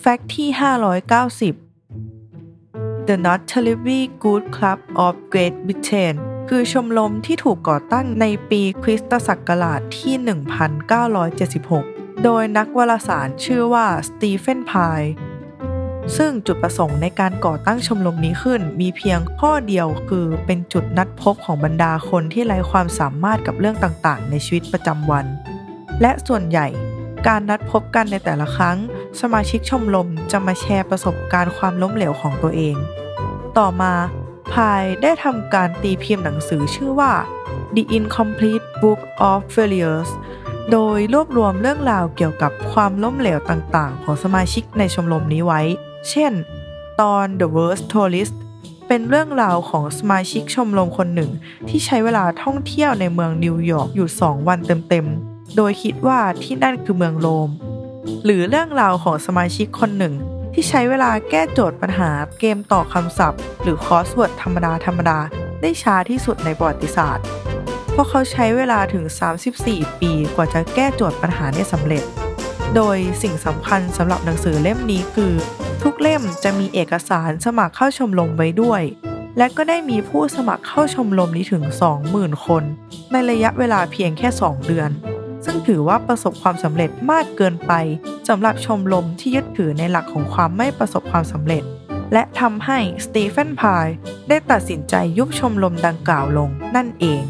[0.00, 0.48] แฟกต์ที่
[1.58, 6.14] 590 The Not Terribly Good Club of Great Britain
[6.48, 10.14] คือชมรมที่ถูกก่อตั้งในปีคริสตศักราชที่
[11.58, 15.02] 1976 โดยนักวารสารชื่อว่าสตีเฟนพาย
[16.16, 25.26] ซึ่งจุดประสงค์ในการก่อตั้งชมรมนี้ขึ้น มีเพียงข้อเดียวคือเป็นจุดนัดพบของบรรดาคนที่ไร้ความสามารถกับเรื่องต่างๆ ในชีวิตประจำวัน
[26.00, 26.68] และส่วนใหญ่
[27.28, 28.76] การนัดพบกันในแต่ละครั้ง
[29.20, 32.76] สมาชิกชมรมจะมาแชร์ประสบการณ์ความล้มเหลวของตัวเอง
[33.58, 33.92] ต่อมา
[34.52, 37.12] พายได้ทำการตีพิมพ์หนังสือชื่อว่า
[37.74, 40.10] The Incomplete Book of Failures
[40.72, 45.60] โดยรวบรวมเรื่องราวเกี่ยวกับความล้มเหลวต่างๆ ของสมาชิกในชมรมนี้ไว้
[46.10, 46.32] เช่น
[47.00, 48.34] ตอน The Worst Tourist
[48.88, 51.30] เป็นเรื่องราวของสมาชิกชมรมคนหนึ่ง
[51.68, 57.50] ที่ใช้เวลาท่องเที่ยวในเมืองนิวยอร์กอยู่ 2 วันเต็มๆ โดยคิดว่าที่นั่นคือเมืองโรม
[58.24, 60.14] หรือเรื่องราวของสมาชิกคนหนึ่ง
[60.54, 65.18] ที่ใช้เวลาแก้โจทย์ปัญหาเกมต่อคำศัพท์ หรือ crossword ธรรมดาธรรมดา
[65.62, 67.24] ได้ช้าที่สุดในประวัติศาสตร์
[67.92, 69.04] เพราะเขาใช้เวลาถึง
[69.52, 72.04] 34 ปีกว่าจะแก้โจทย์ปัญหาได้สำเร็จ
[72.76, 75.32] โดยสิ่งสำคัญสำหรับหนังสือเล่มนี้คือ
[75.82, 78.82] ทุกเล่มจะมีเอกสารสมัครเข้าชมรมไว้ด้วย
[79.38, 81.64] และก็ได้มีผู้สมัครเข้าชมรมนี้ถึง
[82.04, 82.62] 20,000 คน
[83.12, 84.90] ในระยะเวลาเพียงแค่ 2 เดือน
[85.44, 87.72] ซึ่งถือว่าประสบความสำเร็จมากเกินไป
[88.28, 91.62] สำหรับชมรมที่ยึดถือในหลักของความไม่ประสบความสำเร็จ
[92.12, 93.86] และทำให้สตีเฟนพาย
[94.28, 97.22] ได้ตัดสินใจยุบชมรมดังกล่าวลงนั่นเอง